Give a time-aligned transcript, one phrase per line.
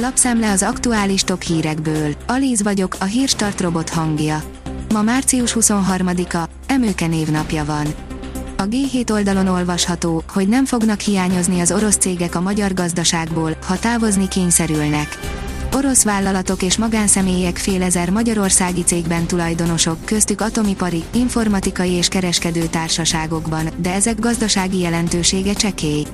[0.00, 2.14] Lapszemle az aktuális top hírekből.
[2.26, 4.42] Alíz vagyok, a hírstart robot hangja.
[4.92, 7.86] Ma március 23-a, Emőke névnapja van.
[8.56, 13.78] A G7 oldalon olvasható, hogy nem fognak hiányozni az orosz cégek a magyar gazdaságból, ha
[13.78, 15.18] távozni kényszerülnek.
[15.74, 23.68] Orosz vállalatok és magánszemélyek fél ezer magyarországi cégben tulajdonosok, köztük atomipari, informatikai és kereskedő társaságokban,
[23.76, 26.06] de ezek gazdasági jelentősége csekély.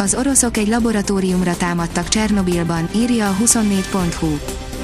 [0.00, 4.38] Az oroszok egy laboratóriumra támadtak Csernobilban, írja a 24.hu.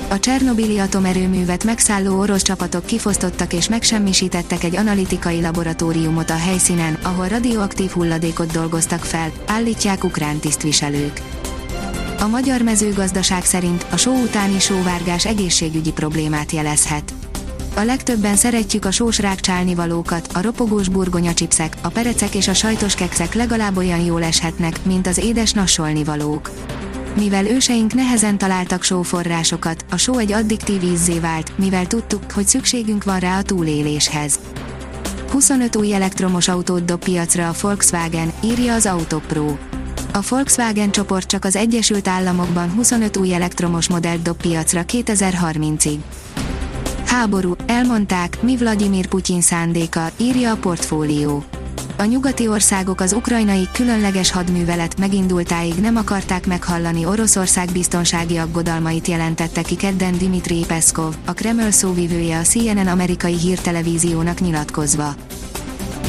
[0.08, 7.28] A Csernobili atomerőművet megszálló orosz csapatok kifosztottak és megsemmisítettek egy analitikai laboratóriumot a helyszínen, ahol
[7.28, 11.20] radioaktív hulladékot dolgoztak fel, állítják ukrán tisztviselők.
[12.18, 17.12] A magyar mezőgazdaság szerint a só utáni sóvárgás egészségügyi problémát jelezhet.
[17.76, 23.34] A legtöbben szeretjük a sós rákcsálnivalókat, a ropogós burgonyacsipszek, a perecek és a sajtos kekszek
[23.34, 26.50] legalább olyan jól eshetnek, mint az édes nassolnivalók.
[27.16, 33.04] Mivel őseink nehezen találtak sóforrásokat, a só egy addiktív ízzé vált, mivel tudtuk, hogy szükségünk
[33.04, 34.38] van rá a túléléshez.
[35.30, 39.56] 25 új elektromos autót dob piacra a Volkswagen, írja az Autopro.
[40.12, 45.98] A Volkswagen csoport csak az Egyesült Államokban 25 új elektromos modellt dob piacra 2030-ig.
[47.16, 51.44] Háború, elmondták, mi Vladimir Putyin szándéka, írja a portfólió.
[51.98, 59.62] A nyugati országok az ukrajnai különleges hadművelet megindultáig nem akarták meghallani Oroszország biztonsági aggodalmait jelentette
[59.62, 65.14] ki kedden Dimitri Peszkov, a Kreml szóvivője a CNN amerikai hírtelevíziónak nyilatkozva.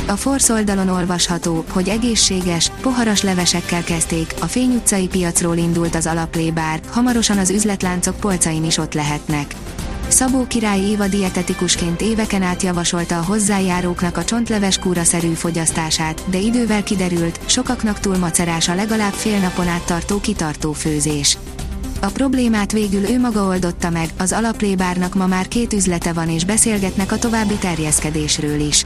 [0.08, 6.08] A Force oldalon olvasható, hogy egészséges, poharas levesekkel kezdték, a Fény utcai piacról indult az
[6.08, 9.56] alaplébár, hamarosan az üzletláncok polcain is ott lehetnek.
[10.08, 16.84] Szabó király Éva dietetikusként éveken át javasolta a hozzájáróknak a csontleves kúraszerű fogyasztását, de idővel
[16.84, 21.38] kiderült, sokaknak túl macerás a legalább fél napon át tartó kitartó főzés.
[22.02, 26.46] A problémát végül ő maga oldotta meg, az alaplébárnak ma már két üzlete van és
[26.46, 28.86] beszélgetnek a további terjeszkedésről is.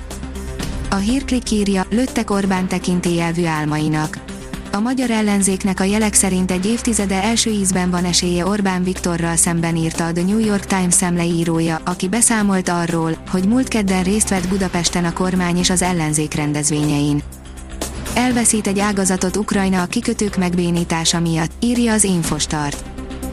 [0.90, 4.31] A hírklik írja, lőttek Orbán tekintélyelvű álmainak.
[4.73, 9.75] A magyar ellenzéknek a jelek szerint egy évtizede első ízben van esélye Orbán Viktorral szemben
[9.75, 14.47] írta a The New York Times szemleírója, aki beszámolt arról, hogy múlt kedden részt vett
[14.47, 17.23] Budapesten a kormány és az ellenzék rendezvényein.
[18.15, 22.91] Elveszít egy ágazatot Ukrajna a kikötők megbénítása miatt, írja az Infostart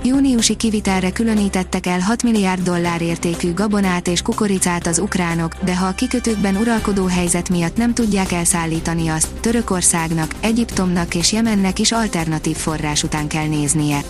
[0.09, 5.87] júniusi kivitelre különítettek el 6 milliárd dollár értékű gabonát és kukoricát az ukránok, de ha
[5.87, 12.57] a kikötőkben uralkodó helyzet miatt nem tudják elszállítani azt, Törökországnak, Egyiptomnak és Jemennek is alternatív
[12.57, 14.01] forrás után kell néznie.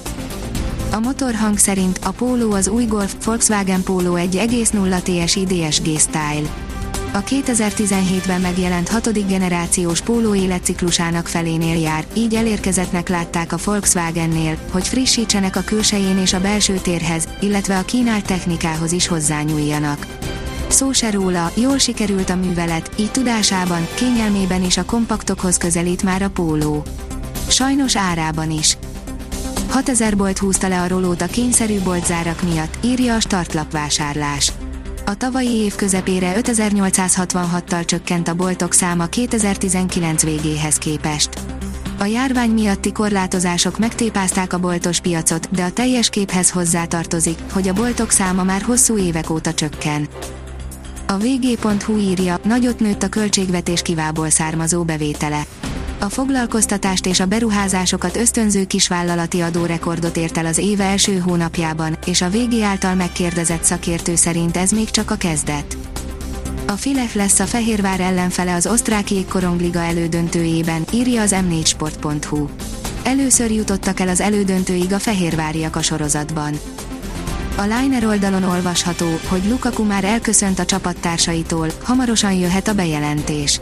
[0.93, 6.68] A motorhang szerint a Polo az új Golf Volkswagen Polo 1.0 TSI DSG Style
[7.13, 14.89] a 2017-ben megjelent hatodik generációs póló életciklusának felénél jár, így elérkezettnek látták a Volkswagennél, hogy
[14.89, 20.07] frissítsenek a külsején és a belső térhez, illetve a kínált technikához is hozzányúljanak.
[20.69, 26.23] Szó se róla, jól sikerült a művelet, így tudásában, kényelmében is a kompaktokhoz közelít már
[26.23, 26.83] a póló.
[27.49, 28.77] Sajnos árában is.
[29.69, 34.53] 6000 bolt húzta le a rolót a kényszerű boltzárak miatt, írja a startlapvásárlás.
[35.09, 41.29] A tavalyi év közepére 5866-tal csökkent a boltok száma 2019 végéhez képest.
[41.99, 47.73] A járvány miatti korlátozások megtépázták a boltos piacot, de a teljes képhez hozzátartozik, hogy a
[47.73, 50.09] boltok száma már hosszú évek óta csökken.
[51.07, 55.43] A vg.hu írja, nagyot nőtt a költségvetés kivából származó bevétele.
[56.01, 62.23] A foglalkoztatást és a beruházásokat ösztönző kisvállalati adórekordot ért el az éve első hónapjában, és
[62.23, 65.77] a VG által megkérdezett szakértő szerint ez még csak a kezdet.
[66.67, 72.47] A Filef lesz a Fehérvár ellenfele az osztrák jégkorongliga elődöntőjében, írja az m4sport.hu.
[73.03, 76.59] Először jutottak el az elődöntőig a fehérváriak a sorozatban.
[77.57, 83.61] A Liner oldalon olvasható, hogy Lukaku már elköszönt a csapattársaitól, hamarosan jöhet a bejelentés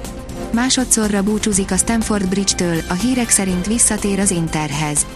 [0.56, 5.06] másodszorra búcsúzik a Stamford Bridge-től, a hírek szerint visszatér az Interhez.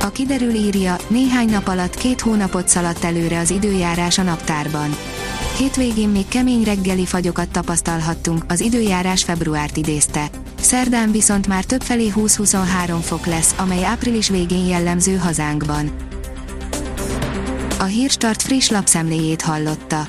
[0.00, 4.96] A kiderül írja, néhány nap alatt két hónapot szaladt előre az időjárás a naptárban.
[5.56, 10.30] Hétvégén még kemény reggeli fagyokat tapasztalhattunk, az időjárás februárt idézte.
[10.60, 15.90] Szerdán viszont már többfelé 20-23 fok lesz, amely április végén jellemző hazánkban.
[17.78, 20.08] A Hírstart friss lapszemléjét hallotta.